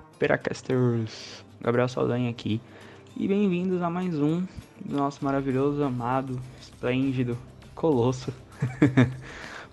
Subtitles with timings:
[0.00, 1.44] Peracasters!
[1.60, 2.60] Gabriel Saldanha aqui.
[3.16, 4.46] E bem-vindos a mais um
[4.84, 7.36] do nosso maravilhoso, amado, esplêndido,
[7.74, 8.32] colosso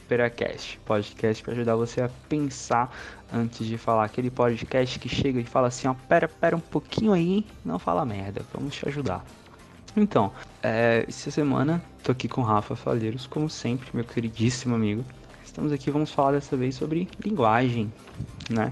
[0.07, 0.79] Peracast.
[0.85, 2.91] Podcast para ajudar você a pensar
[3.31, 4.05] antes de falar.
[4.05, 8.05] Aquele podcast que chega e fala assim, ó, pera, pera um pouquinho aí, não fala
[8.05, 9.23] merda, vamos te ajudar.
[9.95, 10.31] Então,
[10.61, 15.05] é, essa semana tô aqui com Rafa Falheiros, como sempre, meu queridíssimo amigo.
[15.43, 17.93] Estamos aqui, vamos falar dessa vez sobre linguagem,
[18.49, 18.71] né?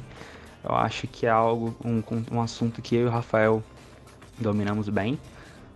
[0.64, 3.62] Eu acho que é algo, um, um assunto que eu e o Rafael
[4.40, 5.20] dominamos bem.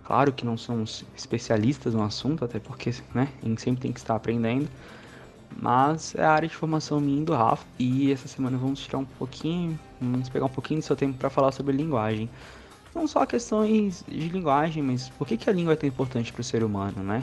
[0.05, 3.99] Claro que não somos especialistas no assunto, até porque né, a gente sempre tem que
[3.99, 4.69] estar aprendendo.
[5.59, 7.65] Mas é a área de formação minha e do Rafa.
[7.77, 11.29] E essa semana vamos tirar um pouquinho, vamos pegar um pouquinho do seu tempo para
[11.29, 12.29] falar sobre linguagem.
[12.95, 16.41] Não só questões de linguagem, mas por que, que a língua é tão importante para
[16.41, 17.21] o ser humano, né?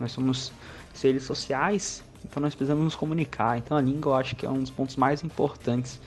[0.00, 0.52] Nós somos
[0.94, 3.58] seres sociais, então nós precisamos nos comunicar.
[3.58, 6.00] Então a língua eu acho que é um dos pontos mais importantes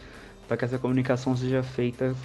[0.49, 2.15] para que essa comunicação seja feita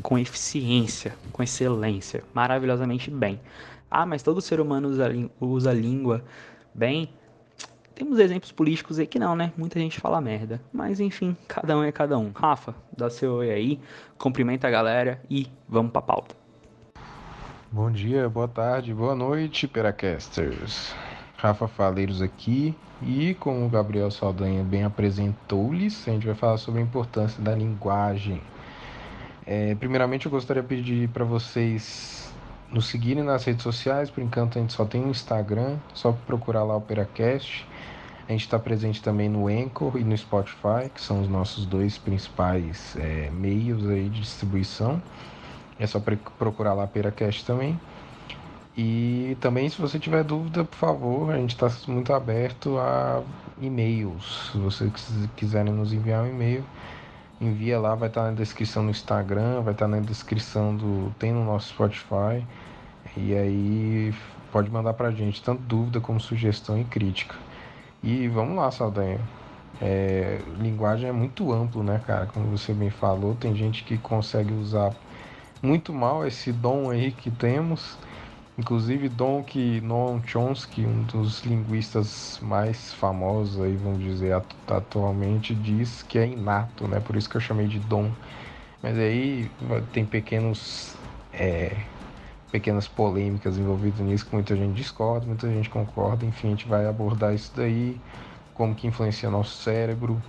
[0.00, 3.40] com eficiência, com excelência, maravilhosamente bem.
[3.90, 6.22] Ah, mas todo ser humano usa, usa língua
[6.72, 7.10] bem?
[7.92, 9.52] Temos exemplos políticos aí que não, né?
[9.56, 10.60] Muita gente fala merda.
[10.72, 12.30] Mas enfim, cada um é cada um.
[12.32, 13.80] Rafa, dá seu oi aí,
[14.16, 16.36] cumprimenta a galera e vamos pra pauta.
[17.72, 20.94] Bom dia, boa tarde, boa noite, Peracasters.
[21.40, 26.80] Rafa Faleiros aqui e como o Gabriel Saldanha bem apresentou-lhes, a gente vai falar sobre
[26.80, 28.42] a importância da linguagem.
[29.46, 32.30] É, primeiramente eu gostaria de pedir para vocês
[32.70, 36.62] nos seguirem nas redes sociais, por enquanto a gente só tem o Instagram, só procurar
[36.62, 37.66] lá o Peracast.
[38.28, 41.96] A gente está presente também no Anchor e no Spotify, que são os nossos dois
[41.96, 45.02] principais é, meios aí de distribuição.
[45.78, 45.98] É só
[46.38, 47.80] procurar lá Peracast também.
[48.82, 53.22] E também, se você tiver dúvida, por favor, a gente está muito aberto a
[53.60, 54.48] e-mails.
[54.50, 54.90] Se vocês
[55.36, 56.64] quiserem nos enviar um e-mail,
[57.38, 61.14] envia lá, vai estar tá na descrição no Instagram, vai estar tá na descrição do.
[61.18, 62.42] tem no nosso Spotify.
[63.18, 64.14] E aí
[64.50, 67.34] pode mandar pra gente tanto dúvida como sugestão e crítica.
[68.02, 69.20] E vamos lá, Saldanha.
[69.78, 72.24] É, linguagem é muito amplo, né, cara?
[72.24, 74.94] Como você bem falou, tem gente que consegue usar
[75.62, 77.98] muito mal esse dom aí que temos
[78.58, 79.44] Inclusive Don
[79.82, 84.34] Noam Chomsky, um dos linguistas mais famosos aí, vamos dizer,
[84.66, 87.00] atualmente, diz que é inato, né?
[87.00, 88.12] Por isso que eu chamei de dom.
[88.82, 89.50] Mas aí
[89.92, 90.94] tem pequenos
[91.32, 91.86] é,
[92.50, 96.26] pequenas polêmicas envolvidas nisso que muita gente discorda, muita gente concorda.
[96.26, 98.00] Enfim, a gente vai abordar isso daí,
[98.54, 100.22] como que influencia nosso cérebro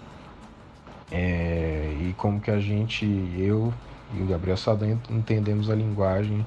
[1.10, 3.74] é, e como que a gente, eu
[4.10, 6.46] e o Gabriel Sadan entendemos a linguagem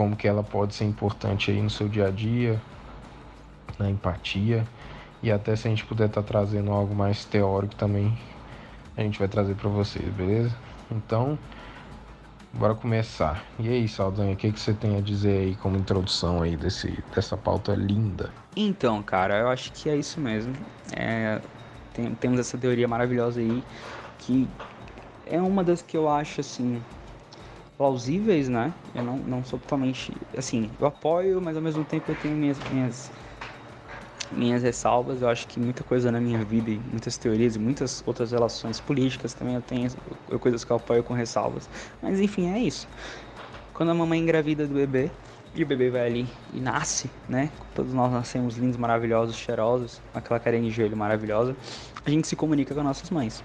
[0.00, 2.58] como que ela pode ser importante aí no seu dia a dia,
[3.78, 4.66] na empatia
[5.22, 8.16] e até se a gente puder estar tá trazendo algo mais teórico também,
[8.96, 10.56] a gente vai trazer para vocês, beleza?
[10.90, 11.38] Então,
[12.54, 13.44] bora começar.
[13.58, 16.98] E aí, Saldanha, o que, que você tem a dizer aí como introdução aí desse,
[17.14, 18.30] dessa pauta linda?
[18.56, 20.54] Então, cara, eu acho que é isso mesmo.
[20.96, 21.42] É,
[21.92, 23.62] tem, temos essa teoria maravilhosa aí
[24.20, 24.48] que
[25.26, 26.80] é uma das que eu acho assim
[27.80, 28.74] plausíveis, né?
[28.94, 30.12] Eu não, não sou totalmente.
[30.36, 33.10] Assim, eu apoio, mas ao mesmo tempo eu tenho minhas, minhas,
[34.30, 35.22] minhas ressalvas.
[35.22, 38.78] Eu acho que muita coisa na minha vida, e muitas teorias e muitas outras relações
[38.78, 39.88] políticas também eu tenho
[40.38, 41.70] coisas que eu apoio com ressalvas.
[42.02, 42.86] Mas enfim, é isso.
[43.72, 45.10] Quando a mamãe engravida do bebê,
[45.54, 47.50] e o bebê vai ali e nasce, né?
[47.74, 51.56] Todos nós nascemos lindos, maravilhosos, cheirosos, aquela carinha de joelho maravilhosa.
[52.04, 53.42] A gente se comunica com nossas mães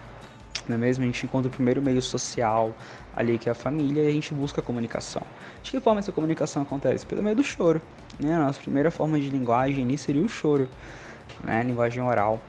[0.69, 1.03] não é mesmo?
[1.03, 2.75] A gente encontra o primeiro meio social
[3.15, 5.21] ali que é a família e a gente busca a comunicação.
[5.63, 7.05] De que forma essa comunicação acontece?
[7.05, 7.81] Pelo meio do choro.
[8.19, 8.35] Né?
[8.35, 10.69] A nossa primeira forma de linguagem ali seria o choro,
[11.43, 11.63] né?
[11.63, 12.41] Linguagem oral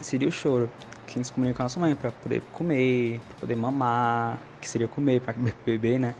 [0.00, 0.70] seria o choro.
[1.06, 4.88] Que se comunica com a nossa mãe para poder comer, para poder mamar, que seria
[4.88, 5.34] comer, para
[5.64, 6.14] beber, né?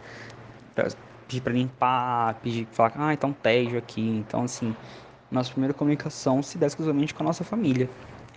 [0.75, 0.89] Pra
[1.27, 4.01] pedir para limpar, pedir, falar, ah, tá um tédio aqui.
[4.01, 4.75] Então, assim,
[5.31, 7.89] nossa primeira comunicação se dá exclusivamente com a nossa família.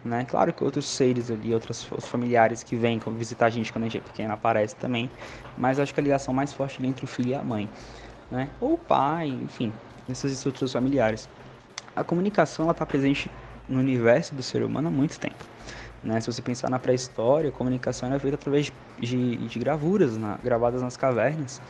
[0.08, 0.26] Né?
[0.26, 3.88] Claro que outros seres ali, outros, outros familiares que vêm visitar a gente quando a
[3.90, 5.10] gente é pequeno aparecem também,
[5.58, 7.70] mas acho que a ligação mais forte é entre o filho e a mãe,
[8.32, 8.50] né?
[8.62, 9.74] Ou o pai, enfim,
[10.10, 11.28] essas estruturas familiares.
[11.94, 13.30] A comunicação ela está presente
[13.68, 15.44] no universo do ser humano há muito tempo.
[16.02, 16.22] Né?
[16.22, 20.82] Se você pensar na pré-história, a comunicação era feita através de, de gravuras na, gravadas
[20.82, 21.62] nas cavernas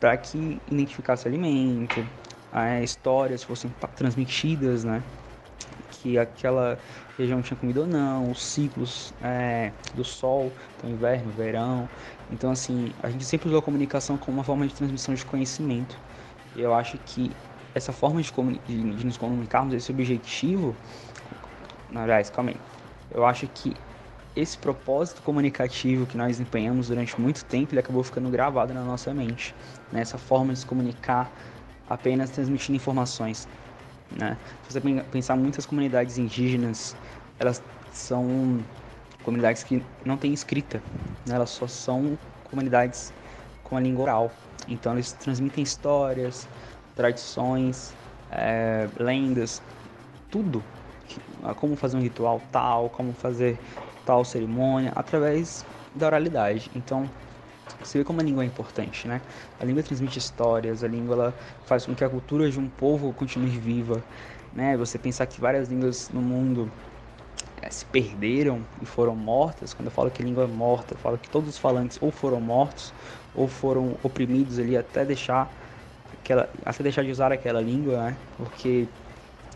[0.00, 2.04] para que identificasse alimento,
[2.52, 5.02] é, histórias fossem transmitidas, né?
[6.06, 6.78] Que aquela
[7.18, 11.88] região tinha comida ou não, os ciclos é, do sol, então inverno, verão.
[12.30, 15.98] Então, assim, a gente sempre usou a comunicação como uma forma de transmissão de conhecimento.
[16.54, 17.32] E eu acho que
[17.74, 18.32] essa forma de,
[18.66, 20.76] de, de nos comunicarmos, esse objetivo.
[21.94, 22.56] Aliás, calma aí.
[23.10, 23.74] Eu acho que
[24.34, 29.12] esse propósito comunicativo que nós empenhamos durante muito tempo, ele acabou ficando gravado na nossa
[29.12, 29.54] mente.
[29.90, 30.04] Né?
[30.04, 31.30] Forma de se comunicar
[31.88, 33.48] apenas transmitindo informações.
[34.10, 34.36] Né?
[34.68, 34.80] Se você
[35.10, 36.96] pensar muitas comunidades indígenas,
[37.38, 37.62] elas
[37.92, 38.60] são
[39.22, 40.80] comunidades que não têm escrita,
[41.26, 41.34] né?
[41.34, 43.12] elas só são comunidades
[43.64, 44.32] com a língua oral.
[44.68, 46.48] Então eles transmitem histórias,
[46.94, 47.94] tradições,
[48.30, 49.62] é, lendas,
[50.30, 50.62] tudo.
[51.56, 53.58] Como fazer um ritual tal, como fazer
[54.04, 55.64] tal cerimônia, através
[55.94, 56.70] da oralidade.
[56.74, 57.08] Então,
[57.82, 59.20] você vê como a língua é importante, né?
[59.60, 61.34] A língua transmite histórias, a língua ela
[61.64, 64.02] faz com que a cultura de um povo continue viva,
[64.52, 64.76] né?
[64.76, 66.70] Você pensar que várias línguas no mundo
[67.62, 71.16] é, se perderam e foram mortas, quando eu falo que língua é morta, eu falo
[71.16, 72.92] que todos os falantes ou foram mortos
[73.34, 75.52] ou foram oprimidos ali até deixar
[76.12, 78.16] aquela, até deixar de usar aquela língua, né?
[78.36, 78.88] Porque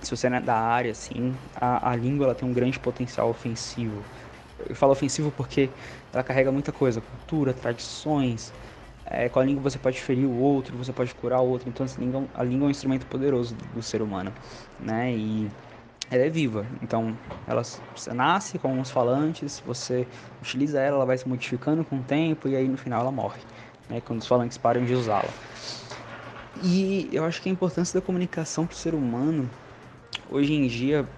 [0.03, 4.05] se você é da área, assim, a, a língua ela tem um grande potencial ofensivo.
[4.69, 5.71] Eu falo ofensivo porque
[6.13, 8.53] ela carrega muita coisa, cultura, tradições.
[9.07, 11.69] É, com a língua você pode ferir o outro, você pode curar o outro.
[11.69, 14.33] Então a língua, a língua é um instrumento poderoso do ser humano,
[14.79, 15.13] né?
[15.13, 15.51] E
[16.11, 16.67] ela é viva.
[16.83, 17.17] Então
[17.47, 20.07] ela você nasce com os falantes, você
[20.41, 23.41] utiliza ela, ela vai se modificando com o tempo e aí no final ela morre,
[23.89, 24.01] né?
[24.01, 25.29] Quando os falantes param de usá-la.
[26.63, 29.49] E eu acho que a importância da comunicação para o ser humano
[30.31, 31.09] hoje em dia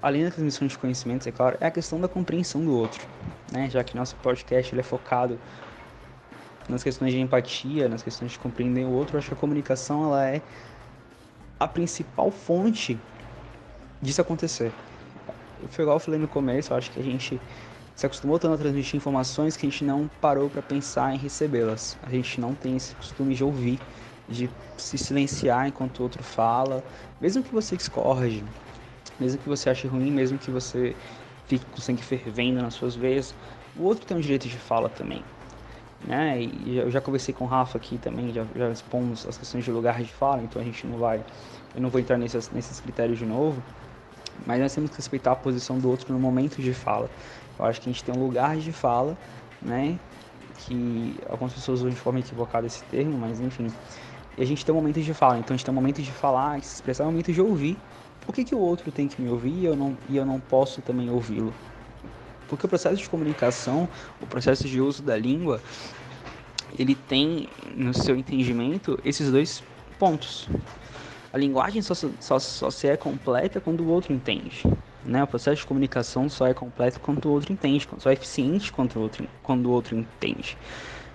[0.00, 3.06] além da transmissão de conhecimentos, é claro, é a questão da compreensão do outro,
[3.52, 3.68] né?
[3.68, 5.38] Já que nosso podcast ele é focado
[6.68, 10.28] nas questões de empatia, nas questões de compreender o outro, acho que a comunicação ela
[10.28, 10.42] é
[11.58, 12.98] a principal fonte
[14.00, 14.70] disso acontecer.
[15.70, 17.40] Foi igual eu falei no começo, acho que a gente
[17.96, 21.96] se acostumou tanto a transmitir informações que a gente não parou para pensar em recebê-las.
[22.02, 23.80] A gente não tem esse costume de ouvir,
[24.28, 26.84] de se silenciar enquanto o outro fala,
[27.20, 28.44] mesmo que você discorde,
[29.20, 30.94] mesmo que você ache ruim, mesmo que você
[31.46, 33.34] fique com sangue fervendo nas suas veias,
[33.76, 35.22] o outro tem um direito de fala também.
[36.06, 36.42] Né?
[36.42, 39.70] E eu já conversei com o Rafa aqui também, já, já expomos as questões de
[39.70, 41.24] lugar de fala, então a gente não vai,
[41.74, 43.62] eu não vou entrar nesses, nesses critérios de novo,
[44.46, 47.10] mas nós temos que respeitar a posição do outro no momento de fala.
[47.58, 49.18] Eu acho que a gente tem um lugar de fala,
[49.60, 49.98] né?
[50.58, 53.66] Que algumas pessoas usam de forma equivocada esse termo, mas enfim.
[54.36, 56.12] E a gente tem um momento de fala, então a gente tem um momento de
[56.12, 57.76] falar, de se expressar, um momento de ouvir
[58.28, 60.38] por que, que o outro tem que me ouvir e eu não, e eu não
[60.38, 61.54] posso também ouvi-lo?
[62.46, 63.88] Porque o processo de comunicação,
[64.20, 65.62] o processo de uso da língua,
[66.78, 69.62] ele tem no seu entendimento esses dois
[69.98, 70.46] pontos.
[71.32, 74.62] A linguagem só, só, só se é completa quando o outro entende.
[75.06, 75.24] Né?
[75.24, 78.94] O processo de comunicação só é completo quando o outro entende, só é eficiente quando
[78.96, 80.54] o outro, quando o outro entende.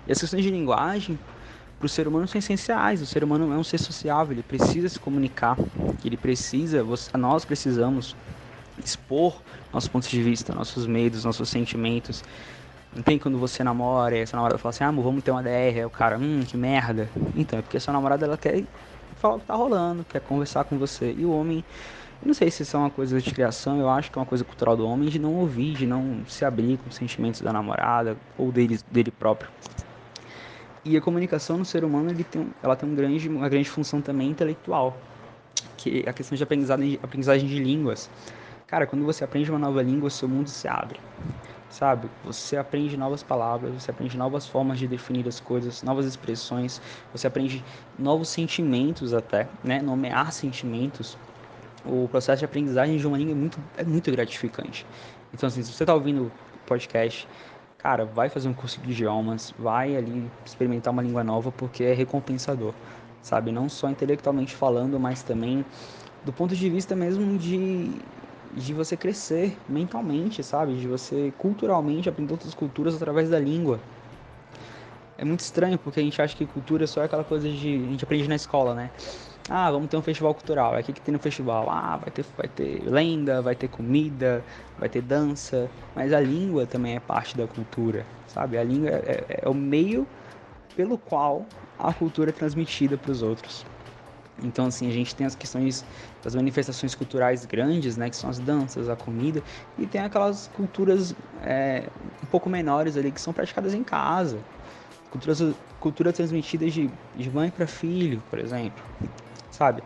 [0.08, 1.16] E as questões de linguagem
[1.84, 3.02] para o ser humano são essenciais.
[3.02, 5.54] O ser humano é um ser sociável, ele precisa se comunicar,
[6.02, 6.82] ele precisa,
[7.18, 8.16] nós precisamos
[8.82, 12.24] expor nossos pontos de vista, nossos medos, nossos sentimentos.
[12.94, 15.42] Não tem quando você namora e sua namorada fala assim, ah, amor, vamos ter uma
[15.42, 17.10] DR, o cara, hum, que merda.
[17.36, 18.64] Então, é porque a sua namorada ela quer
[19.16, 21.14] falar o que tá rolando, quer conversar com você.
[21.18, 21.62] E o homem,
[22.24, 24.42] não sei se isso é uma coisa de criação, eu acho que é uma coisa
[24.42, 28.16] cultural do homem de não ouvir, de não se abrir com os sentimentos da namorada
[28.38, 29.50] ou dele, dele próprio.
[30.84, 34.02] E a comunicação no ser humano ele tem, ela tem um grande, uma grande função
[34.02, 35.00] também intelectual,
[35.78, 38.10] que é a questão de aprendizagem, aprendizagem de línguas.
[38.66, 41.00] Cara, quando você aprende uma nova língua, seu mundo se abre,
[41.70, 42.08] sabe?
[42.22, 47.26] Você aprende novas palavras, você aprende novas formas de definir as coisas, novas expressões, você
[47.26, 47.64] aprende
[47.98, 49.80] novos sentimentos até, né?
[49.80, 51.16] Nomear sentimentos.
[51.82, 54.86] O processo de aprendizagem de uma língua é muito, é muito gratificante.
[55.32, 57.26] Então, assim, se você está ouvindo o podcast
[57.84, 61.92] cara, vai fazer um curso de idiomas, vai ali experimentar uma língua nova porque é
[61.92, 62.72] recompensador,
[63.20, 63.52] sabe?
[63.52, 65.62] Não só intelectualmente falando, mas também
[66.24, 67.90] do ponto de vista mesmo de,
[68.56, 70.74] de você crescer mentalmente, sabe?
[70.76, 73.78] De você culturalmente aprender outras culturas através da língua.
[75.18, 77.74] É muito estranho porque a gente acha que cultura é só aquela coisa de.
[77.74, 78.90] A gente aprende na escola, né?
[79.48, 80.74] Ah, vamos ter um festival cultural.
[80.74, 81.68] O que, que tem no festival?
[81.68, 84.42] Ah, vai ter, vai ter lenda, vai ter comida,
[84.78, 85.70] vai ter dança.
[85.94, 88.56] Mas a língua também é parte da cultura, sabe?
[88.56, 90.06] A língua é, é, é o meio
[90.74, 91.46] pelo qual
[91.78, 93.66] a cultura é transmitida para os outros.
[94.42, 95.84] Então, assim, a gente tem as questões
[96.22, 99.42] das manifestações culturais grandes, né, que são as danças, a comida,
[99.78, 101.88] e tem aquelas culturas é,
[102.22, 104.44] um pouco menores ali que são praticadas em casa.
[105.14, 108.82] Culturas, cultura transmitida de, de mãe para filho, por exemplo
[109.54, 109.82] sabe?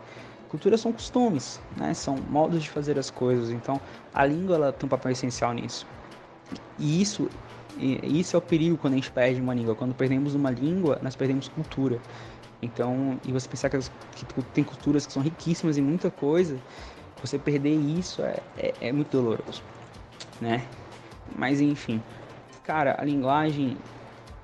[0.49, 1.93] Culturas são costumes, né?
[1.93, 3.51] São modos de fazer as coisas.
[3.51, 3.79] Então,
[4.13, 5.85] a língua ela tem um papel essencial nisso.
[6.77, 7.29] E isso,
[7.77, 9.75] e isso é o perigo quando a gente perde uma língua.
[9.75, 11.99] Quando perdemos uma língua, nós perdemos cultura.
[12.61, 16.57] Então, e você pensar que, que tem culturas que são riquíssimas em muita coisa,
[17.21, 19.61] você perder isso é, é, é muito doloroso,
[20.41, 20.65] né?
[21.37, 22.01] Mas enfim,
[22.63, 23.77] cara, a linguagem,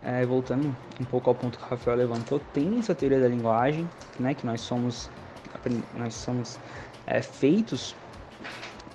[0.05, 3.89] é, voltando um pouco ao ponto que o Rafael levantou, tem essa teoria da linguagem,
[4.19, 5.09] né, que nós somos,
[5.97, 6.59] nós somos
[7.07, 7.95] é, feitos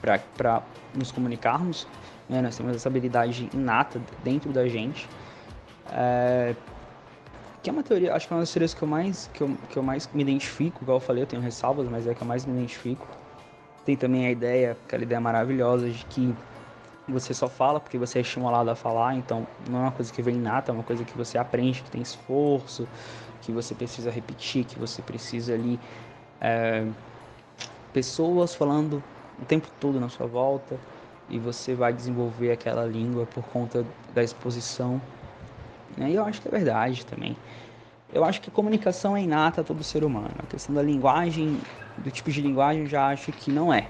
[0.01, 0.63] para
[0.95, 1.87] nos comunicarmos,
[2.29, 5.09] né, nós temos essa habilidade inata dentro da gente,
[5.93, 6.55] é,
[7.63, 9.57] que é uma teoria, acho que é uma das teorias que eu mais, que eu,
[9.69, 12.27] que eu mais me identifico, igual eu falei, eu tenho ressalvas, mas é que eu
[12.27, 13.07] mais me identifico.
[13.85, 16.35] Tem também a ideia, aquela ideia maravilhosa de que
[17.11, 20.23] você só fala porque você é estimulado a falar, então não é uma coisa que
[20.23, 22.89] vem nata, é uma coisa que você aprende, que tem esforço,
[23.43, 25.79] que você precisa repetir, que você precisa ali
[26.41, 26.87] é,
[27.93, 29.03] pessoas falando
[29.41, 30.79] o tempo todo na sua volta
[31.29, 35.01] e você vai desenvolver aquela língua por conta da exposição.
[35.99, 37.37] E eu acho que é verdade também.
[38.13, 40.35] Eu acho que comunicação é inata a todo ser humano.
[40.43, 41.61] A questão da linguagem,
[41.97, 43.87] do tipo de linguagem, eu já acho que não é.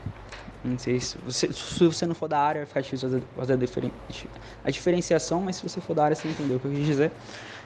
[0.63, 4.69] Não sei se você, se você não for da área, vai ficar difícil fazer, a,
[4.69, 7.13] a diferenciação, mas se você for da área, você entendeu o que eu quis dizer.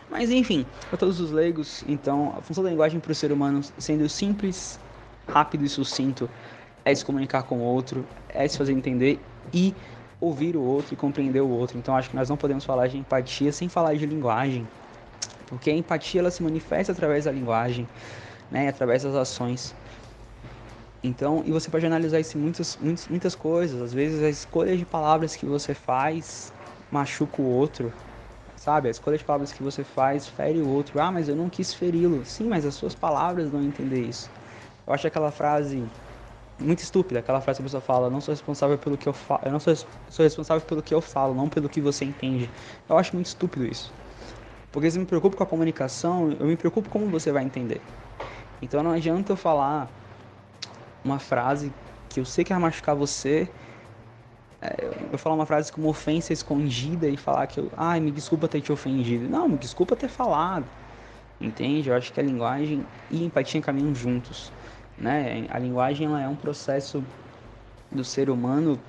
[0.09, 3.63] Mas enfim, para todos os leigos, então, a função da linguagem para o ser humano,
[3.79, 4.79] sendo simples,
[5.27, 6.31] rápido e sucinto,
[6.85, 9.19] é se comunicar com o outro, é se fazer entender
[9.53, 9.75] e
[10.21, 11.77] ouvir o outro e compreender o outro.
[11.77, 14.67] Então, acho que nós não podemos falar de empatia sem falar de linguagem,
[15.49, 17.89] porque a empatia ela se manifesta através da linguagem,
[18.51, 19.75] né, através das ações.
[21.07, 23.83] Então, e você pode analisar isso em muitas, muitas, muitas coisas.
[23.83, 26.51] Às vezes a escolha de palavras que você faz
[26.91, 27.93] machuca o outro,
[28.57, 28.89] sabe?
[28.89, 30.99] A escolha de palavras que você faz fere o outro.
[30.99, 32.25] Ah, mas eu não quis feri-lo.
[32.25, 34.31] Sim, mas as suas palavras não entender isso.
[34.87, 35.85] Eu acho aquela frase
[36.59, 39.43] muito estúpida, aquela frase que a pessoa fala, não sou responsável pelo que eu falo,
[39.45, 39.77] eu não sou,
[40.09, 42.49] sou responsável pelo que eu falo, não pelo que você entende.
[42.89, 43.93] Eu acho muito estúpido isso.
[44.73, 47.83] Porque se eu me preocupo com a comunicação, eu me preocupo como você vai entender.
[48.63, 49.91] Então não adianta eu falar
[51.05, 51.73] uma frase
[52.09, 53.49] que eu sei que vai machucar você.
[54.61, 58.49] É, eu falar uma frase como ofensa escondida e falar que eu, ai, me desculpa
[58.49, 59.29] ter te ofendido.
[59.29, 60.67] Não, me desculpa ter falado.
[61.41, 61.89] Entende?
[61.89, 64.53] Eu acho que a linguagem e a empatia caminham juntos.
[64.97, 65.47] Né?
[65.51, 67.05] A linguagem ela é um processo
[67.91, 68.81] do ser humano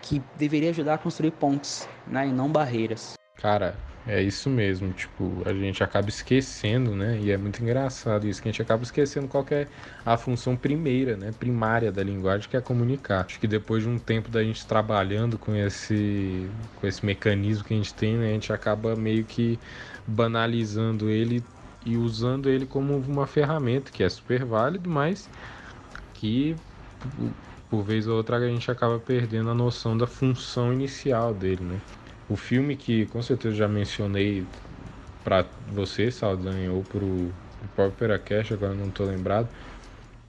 [0.00, 2.28] que deveria ajudar a construir pontes, né?
[2.28, 3.18] E não barreiras.
[3.36, 3.74] Cara,
[4.06, 7.18] é isso mesmo, tipo, a gente acaba esquecendo, né?
[7.20, 9.66] E é muito engraçado isso, que a gente acaba esquecendo qual é
[10.04, 11.32] a função primeira, né?
[11.32, 13.24] Primária da linguagem, que é comunicar.
[13.24, 17.72] Acho que depois de um tempo da gente trabalhando com esse, com esse mecanismo que
[17.72, 18.30] a gente tem, né?
[18.30, 19.58] A gente acaba meio que
[20.06, 21.42] banalizando ele
[21.84, 25.30] e usando ele como uma ferramenta, que é super válido, mas
[26.12, 26.56] que
[27.70, 31.80] por vez ou outra a gente acaba perdendo a noção da função inicial dele, né?
[32.28, 34.46] O filme que com certeza já mencionei
[35.22, 37.30] para você, Saldanha, ou pro
[37.74, 39.48] próprio Peracast, agora não estou lembrado,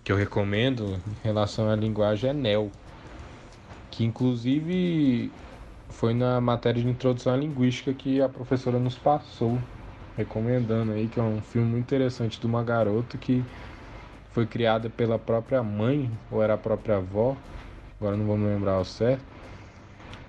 [0.04, 2.72] que eu recomendo em relação à linguagem é Neo,
[3.92, 5.32] que inclusive
[5.90, 9.58] foi na matéria de introdução à linguística que a professora nos passou,
[10.18, 13.44] recomendando aí, que é um filme muito interessante de uma garota que
[14.32, 17.38] foi criada pela própria mãe, ou era a própria avó,
[18.00, 19.24] agora não vou me lembrar ao certo,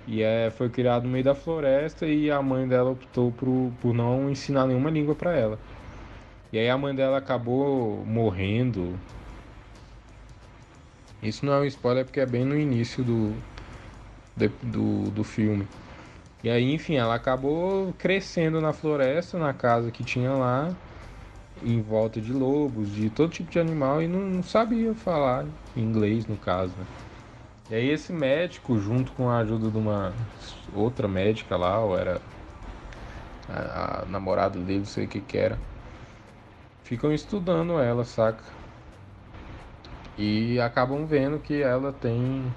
[0.07, 3.93] e é, foi criado no meio da floresta e a mãe dela optou por, por
[3.93, 5.59] não ensinar nenhuma língua para ela.
[6.53, 8.99] E aí a mãe dela acabou morrendo.
[11.23, 13.35] Isso não é um spoiler porque é bem no início do,
[14.63, 15.67] do, do filme.
[16.45, 20.71] E aí, enfim, ela acabou crescendo na floresta, na casa que tinha lá,
[21.65, 25.45] em volta de lobos, de todo tipo de animal, e não, não sabia falar
[25.77, 26.73] inglês, no caso.
[26.79, 26.87] Né?
[27.69, 30.13] E aí esse médico, junto com a ajuda de uma
[30.73, 32.21] outra médica lá, ou era
[33.49, 35.59] a, a namorada dele, não sei o que que era,
[36.85, 38.45] ficam estudando ela, saca?
[40.17, 42.53] E acabam vendo que ela tem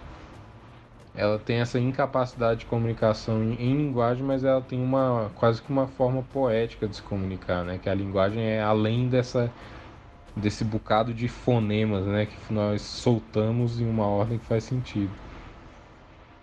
[1.16, 5.70] ela tem essa incapacidade de comunicação em, em, linguagem, mas ela tem uma quase que
[5.70, 7.78] uma forma poética de se comunicar, né?
[7.78, 9.52] Que a linguagem é além dessa
[10.40, 15.20] desse bocado de fonemas, né, que nós soltamos em uma ordem que faz sentido.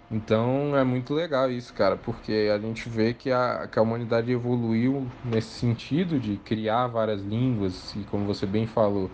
[0.08, 4.30] Então é muito legal isso, cara, porque a gente vê que a, que a humanidade
[4.30, 9.12] evoluiu nesse sentido de criar várias línguas, e como você bem falou,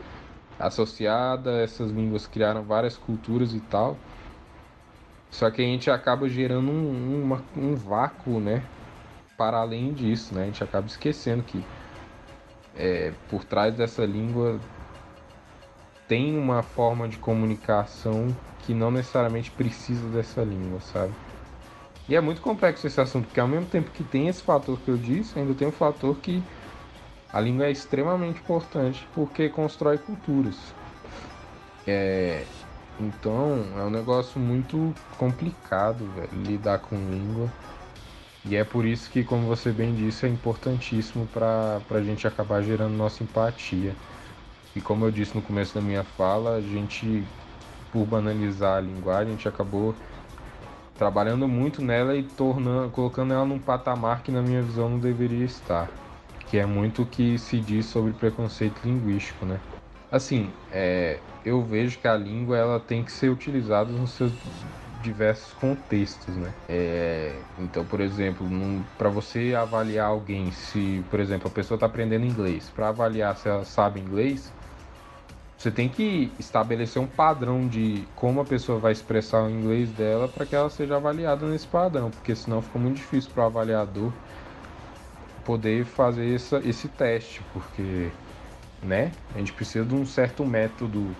[0.58, 4.06] associada essas línguas criaram várias culturas e tal.
[5.30, 8.70] Só que a gente acaba gerando um, uma, um vácuo, né?
[9.36, 10.44] Para além disso, né?
[10.44, 11.70] A gente acaba esquecendo que
[12.76, 14.60] é, por trás dessa língua
[16.08, 21.12] tem uma forma de comunicação que não necessariamente precisa dessa língua, sabe?
[22.08, 24.90] E é muito complexo esse assunto, porque ao mesmo tempo que tem esse fator que
[24.90, 26.42] eu disse, ainda tem o fator que
[27.32, 30.56] a língua é extremamente importante porque constrói culturas.
[31.86, 32.44] É,
[33.00, 37.48] então é um negócio muito complicado, lidar com língua.
[38.44, 42.62] E é por isso que, como você bem disse, é importantíssimo para a gente acabar
[42.62, 43.94] gerando nossa empatia.
[44.74, 47.24] E como eu disse no começo da minha fala, a gente,
[47.92, 49.94] por banalizar a linguagem, a gente acabou
[50.96, 55.44] trabalhando muito nela e tornando, colocando ela num patamar que na minha visão não deveria
[55.44, 55.90] estar,
[56.46, 59.60] que é muito o que se diz sobre preconceito linguístico, né?
[60.10, 64.32] Assim, é, eu vejo que a língua ela tem que ser utilizada nos seus
[65.02, 66.54] diversos contextos, né?
[66.68, 68.48] É, então, por exemplo,
[68.96, 73.48] para você avaliar alguém, se, por exemplo, a pessoa está aprendendo inglês, para avaliar se
[73.48, 74.52] ela sabe inglês,
[75.58, 80.28] você tem que estabelecer um padrão de como a pessoa vai expressar o inglês dela
[80.28, 84.12] para que ela seja avaliada nesse padrão, porque senão fica muito difícil para o avaliador
[85.44, 88.10] poder fazer essa, esse teste, porque
[88.82, 91.16] né, a gente precisa de um certo método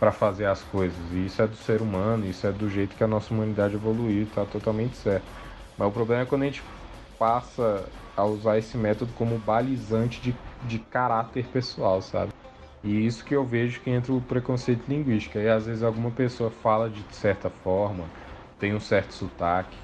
[0.00, 3.04] para fazer as coisas, e isso é do ser humano, isso é do jeito que
[3.04, 5.26] a nossa humanidade evoluiu, está totalmente certo.
[5.76, 6.64] Mas o problema é quando a gente
[7.18, 12.32] passa a usar esse método como balizante de, de caráter pessoal, sabe?
[12.82, 15.38] E isso que eu vejo que entra o preconceito linguístico.
[15.38, 18.10] Aí às vezes alguma pessoa fala de certa forma,
[18.58, 19.76] tem um certo sotaque,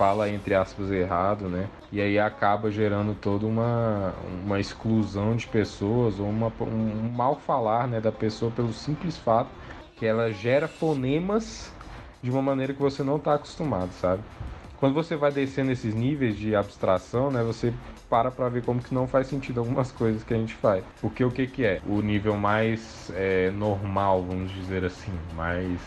[0.00, 1.68] fala entre aspas errado, né?
[1.92, 7.86] E aí acaba gerando toda uma, uma exclusão de pessoas ou uma, um, mal falar
[7.86, 9.50] né, da pessoa pelo simples fato
[9.98, 11.70] que ela gera fonemas
[12.22, 14.22] de uma maneira que você não está acostumado, sabe?
[14.78, 17.70] Quando você vai descendo esses níveis de abstração, né, você
[18.08, 20.82] para para ver como que não faz sentido algumas coisas que a gente faz.
[21.02, 21.78] Porque o que que é?
[21.86, 25.78] O nível mais é, normal, vamos dizer assim, mais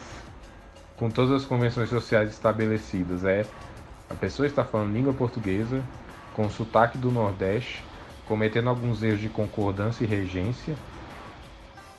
[0.97, 3.43] com todas as convenções sociais estabelecidas é
[4.13, 5.83] a pessoa está falando língua portuguesa
[6.33, 7.83] com sotaque do Nordeste,
[8.27, 10.75] cometendo alguns erros de concordância e regência,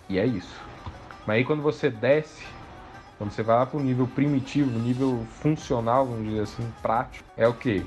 [0.08, 0.60] e é isso.
[1.26, 2.42] Mas aí quando você desce
[3.18, 7.46] quando você vai lá para o nível primitivo, nível funcional, vamos dizer assim, prático, é
[7.46, 7.84] o que?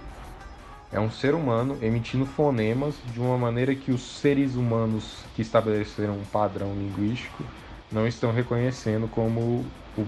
[0.91, 6.13] É um ser humano emitindo fonemas de uma maneira que os seres humanos que estabeleceram
[6.13, 7.43] um padrão linguístico
[7.91, 9.65] não estão reconhecendo como
[9.97, 10.07] o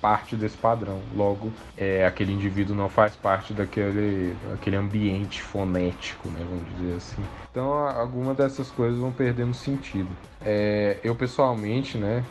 [0.00, 1.00] parte desse padrão.
[1.14, 7.24] Logo, é, aquele indivíduo não faz parte daquele, daquele ambiente fonético, né, vamos dizer assim.
[7.50, 10.16] Então, algumas dessas coisas vão perdendo sentido.
[10.40, 12.24] É, eu pessoalmente, né,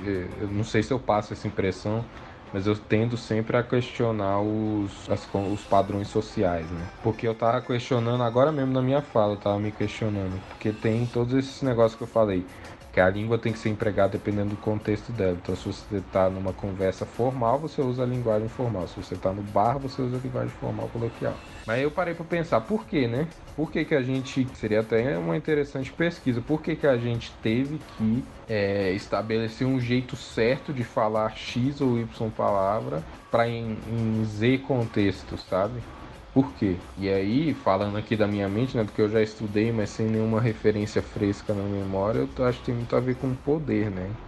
[0.00, 2.04] é, eu não sei se eu passo essa impressão,
[2.52, 6.86] mas eu tendo sempre a questionar os, as, os padrões sociais, né?
[7.02, 11.04] Porque eu tava questionando agora mesmo na minha fala, eu tava me questionando, porque tem
[11.04, 12.46] todos esses negócios que eu falei,
[12.94, 15.36] que a língua tem que ser empregada dependendo do contexto dela.
[15.36, 18.86] Então, se você está numa conversa formal, você usa a linguagem formal.
[18.86, 21.42] Se você está no bar, você usa a linguagem formal coloquial.
[21.66, 23.34] Mas eu parei para pensar, por quê, né?
[23.54, 24.54] Por que, que a gente.
[24.56, 26.40] Seria até uma interessante pesquisa.
[26.40, 31.80] Por que, que a gente teve que é, estabelecer um jeito certo de falar X
[31.80, 35.84] ou Y palavra para em, em Z contexto, sabe?
[36.34, 36.88] Por quê?
[36.96, 40.40] E aí, falando aqui da minha mente, né, porque eu já estudei, mas sem nenhuma
[40.40, 44.18] referência fresca na memória, eu acho que tem muito a ver com poder, né?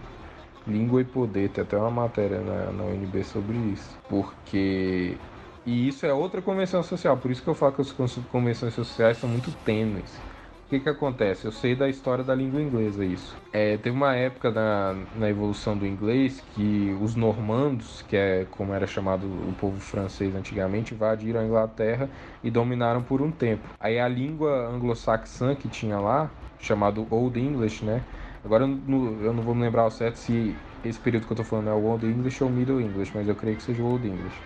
[0.65, 4.01] Língua e poder, tem até uma matéria na, na UNB sobre isso.
[4.07, 5.25] Porque.
[5.65, 7.91] E isso é outra convenção social, por isso que eu falo que as
[8.27, 10.26] convenções sociais são muito tênues.
[10.67, 11.45] O que, que acontece?
[11.45, 13.41] Eu sei da história da língua inglesa isso.
[13.53, 18.73] É, teve uma época na, na evolução do inglês que os normandos, que é como
[18.73, 22.09] era chamado o povo francês antigamente, invadiram a Inglaterra
[22.43, 23.69] e dominaram por um tempo.
[23.79, 28.03] Aí a língua anglo-saxã que tinha lá, chamado Old English, né?
[28.43, 31.37] Agora eu não, eu não vou me lembrar ao certo se esse período que eu
[31.37, 33.85] tô falando é o Old English ou Middle English, mas eu creio que seja o
[33.85, 34.43] Old English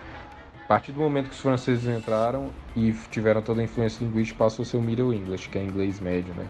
[0.72, 4.66] partir do momento que os franceses entraram e tiveram toda a influência linguística, passou a
[4.66, 6.46] ser o Middle English, que é inglês médio, né?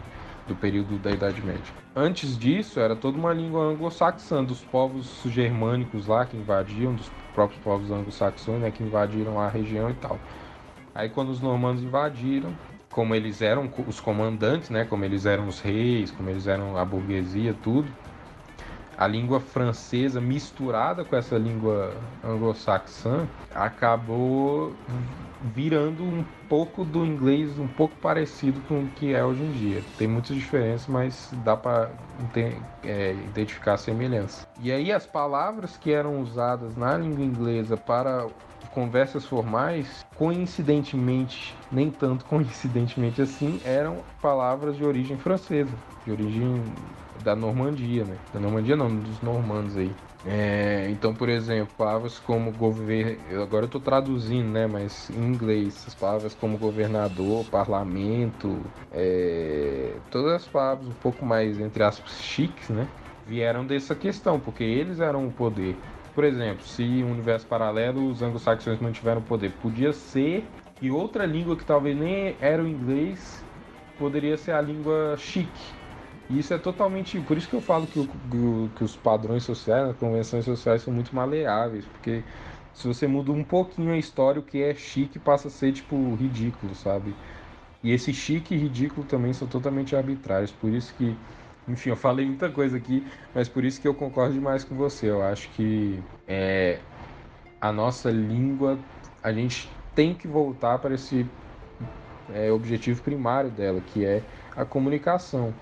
[0.47, 1.73] Do período da Idade Média.
[1.93, 7.61] Antes disso, era toda uma língua anglo-saxã, dos povos germânicos lá que invadiam, dos próprios
[7.61, 8.71] povos anglo-saxões, né?
[8.71, 10.17] Que invadiram a região e tal.
[10.95, 12.53] Aí, quando os normandos invadiram,
[12.89, 14.85] como eles eram os comandantes, né?
[14.85, 17.91] Como eles eram os reis, como eles eram a burguesia, tudo
[19.03, 24.73] a língua francesa misturada com essa língua anglo-saxã acabou
[25.53, 29.83] virando um pouco do inglês um pouco parecido com o que é hoje em dia.
[29.97, 31.91] Tem muitas diferenças, mas dá para
[32.85, 34.47] é, identificar a semelhança.
[34.61, 38.27] E aí as palavras que eram usadas na língua inglesa para
[38.71, 45.73] conversas formais, coincidentemente, nem tanto coincidentemente assim, eram palavras de origem francesa,
[46.05, 46.63] de origem
[47.23, 48.17] da Normandia, né?
[48.31, 49.95] Da Normandia não, dos normandos aí.
[50.25, 54.67] É, então, por exemplo, palavras como governo, agora eu estou traduzindo, né?
[54.67, 61.59] Mas em inglês, as palavras como governador, parlamento, é, todas as palavras um pouco mais
[61.59, 62.87] entre aspas chiques, né?
[63.25, 65.81] Vieram dessa questão, porque eles eram o poder.
[66.13, 70.47] Por exemplo, se universo paralelo os anglo-saxões mantiveram o poder, podia ser
[70.81, 73.43] E outra língua que talvez nem era o inglês
[73.97, 75.82] poderia ser a língua chique.
[76.29, 77.19] E isso é totalmente.
[77.21, 80.93] Por isso que eu falo que, o, que os padrões sociais, as convenções sociais são
[80.93, 81.85] muito maleáveis.
[81.85, 82.23] Porque
[82.73, 86.15] se você muda um pouquinho a história, o que é chique passa a ser, tipo,
[86.15, 87.15] ridículo, sabe?
[87.83, 90.51] E esse chique e ridículo também são totalmente arbitrários.
[90.51, 91.17] Por isso que.
[91.67, 95.09] Enfim, eu falei muita coisa aqui, mas por isso que eu concordo demais com você.
[95.09, 96.81] Eu acho que é,
[97.61, 98.79] a nossa língua,
[99.21, 101.29] a gente tem que voltar para esse
[102.27, 104.23] é, objetivo primário dela, que é
[104.55, 105.53] a comunicação.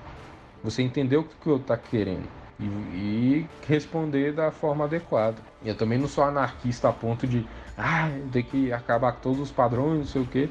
[0.64, 2.28] Você entender o que outro está querendo
[2.60, 5.38] e, e, responder da forma adequada.
[5.64, 7.46] Eu também não sou anarquista a ponto de
[7.78, 10.50] ah, tem que acabar com todos os padrões, não sei o que.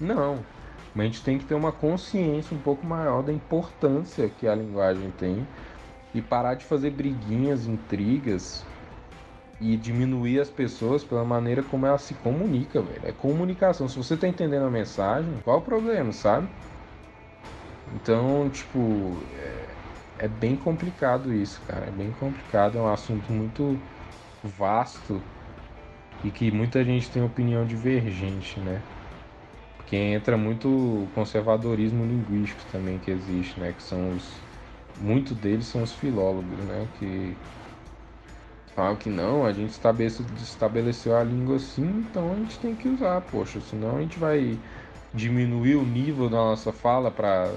[0.00, 0.38] Não.
[0.94, 4.54] Mas a gente tem que ter uma consciência um pouco maior da importância que a
[4.54, 5.46] linguagem tem
[6.14, 8.64] e parar de fazer briguinhas, intrigas
[9.60, 13.00] e diminuir as pessoas pela maneira como ela se comunica, velho.
[13.02, 13.88] É comunicação.
[13.88, 16.48] Se você tá entendendo a mensagem, qual o problema, sabe?
[17.94, 19.76] Então, tipo, é,
[20.18, 21.86] é bem complicado isso, cara.
[21.86, 23.78] É bem complicado, é um assunto muito
[24.42, 25.22] vasto
[26.24, 28.82] e que muita gente tem opinião divergente, né?
[29.76, 33.72] Porque entra muito conservadorismo linguístico também que existe, né?
[33.72, 34.44] Que são os.
[35.00, 36.88] Muito deles são os filólogos, né?
[36.98, 37.36] Que
[38.74, 39.78] falam que não, a gente
[40.42, 44.58] estabeleceu a língua assim, então a gente tem que usar, poxa, senão a gente vai
[45.14, 47.54] diminuir o nível da nossa fala para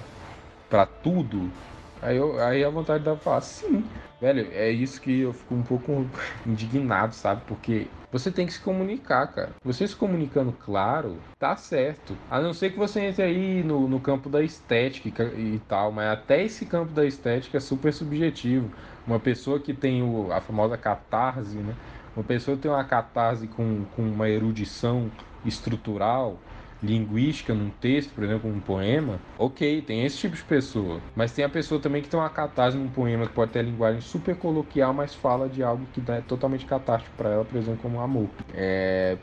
[0.86, 1.58] tudo.
[2.01, 5.63] Aí, eu, aí a vontade da falar, sim, velho, é isso que eu fico um
[5.63, 6.10] pouco
[6.45, 7.45] indignado, sabe?
[7.45, 9.58] Porque você tem que se comunicar, cara.
[9.63, 12.23] Você se comunicando claro, tá certo.
[12.29, 16.08] A não ser que você entre aí no, no campo da estética e tal, mas
[16.10, 18.73] até esse campo da estética é super subjetivo.
[19.05, 21.77] Uma pessoa que tem o, a famosa catarse, né?
[22.15, 26.45] Uma pessoa que tem uma catarse com, com uma erudição estrutural,
[26.82, 31.02] linguística num texto, por exemplo, um poema, ok, tem esse tipo de pessoa.
[31.15, 34.02] Mas tem a pessoa também que tem uma catarse num poema que pode ter linguagem
[34.02, 38.00] super coloquial, mas fala de algo que é totalmente catástrofe para ela, por exemplo, como
[38.00, 38.30] amor.
[38.54, 39.18] É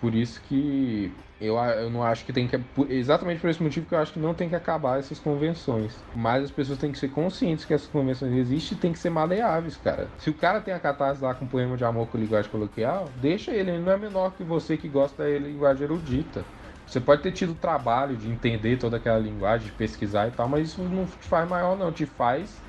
[0.00, 2.56] por isso que eu, eu não acho que tem que.
[2.88, 6.06] Exatamente por esse motivo que eu acho que não tem que acabar essas convenções.
[6.14, 9.10] Mas as pessoas têm que ser conscientes que essas convenções existem e tem que ser
[9.10, 10.14] maleáveis, cara.
[10.18, 13.52] Se o cara tem a catarse lá com poema de amor com linguagem coloquial, deixa
[13.52, 13.70] ele.
[13.70, 16.46] Ele não é menor que você que gosta da linguagem erudita.
[16.90, 20.48] Você pode ter tido o trabalho de entender toda aquela linguagem, de pesquisar e tal,
[20.48, 21.92] mas isso não te faz maior, não.
[21.92, 22.60] Te faz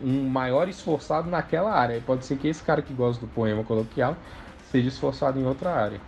[0.00, 2.00] um maior esforçado naquela área.
[2.00, 4.16] pode ser que esse cara que gosta do poema coloquial
[4.70, 6.00] seja esforçado em outra área.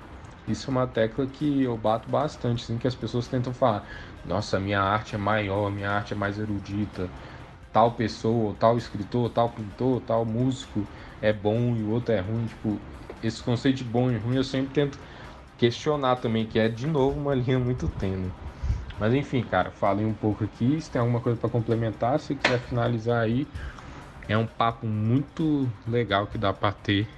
[0.47, 3.85] Isso é uma tecla que eu bato bastante, assim, que as pessoas tentam falar:
[4.25, 7.11] nossa, minha arte é maior, minha arte é mais erudita,
[7.73, 10.87] tal pessoa, tal escritor, tal pintor, tal músico
[11.21, 12.47] é bom e o outro é ruim.
[12.47, 12.81] Tipo,
[13.21, 14.97] esse conceito de bom e ruim eu sempre tento
[15.59, 18.33] questionar também, que é de novo uma linha muito tênue.
[18.99, 20.81] Mas enfim, cara, falei um pouco aqui.
[20.81, 23.53] Se tem alguma coisa para complementar, se quiser finalizar aí,
[24.29, 27.09] é um papo muito legal que dá para ter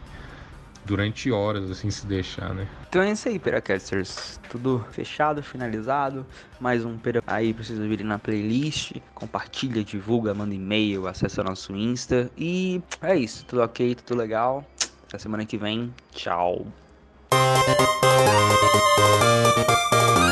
[0.85, 2.69] durante horas, assim, se deixar, né?
[2.89, 4.41] Então é isso aí, Peracasters.
[4.49, 6.27] Tudo fechado, finalizado.
[6.59, 8.93] Mais um Pera aí precisa vir na playlist.
[9.15, 12.33] Compartilha, divulga, manda e-mail, acessa nosso Insta.
[12.37, 14.73] E é isso, tudo ok, tudo legal.
[15.07, 15.95] Até semana que vem.
[16.11, 16.90] Tchau.
[17.33, 17.37] う
[20.27, 20.30] ん。